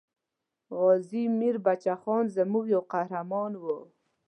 [0.79, 3.79] غازي میر بچه خان زموږ یو قهرمان وو.